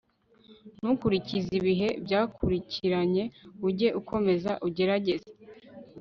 [0.79, 3.23] ntukurikize ibihe byakurikiranye,
[3.67, 5.29] ujye ukomeza ugerageze